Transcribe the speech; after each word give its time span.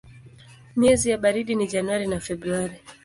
Miezi 0.75 1.09
ya 1.09 1.17
baridi 1.17 1.55
ni 1.55 1.67
Januari 1.67 2.07
na 2.07 2.19
Februari. 2.19 2.77